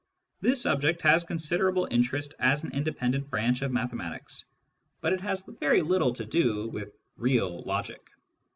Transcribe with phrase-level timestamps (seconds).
[0.41, 4.45] This subject has considerable interest as an independent branch of mathematics,
[4.99, 8.01] but it has very little to do with real logic.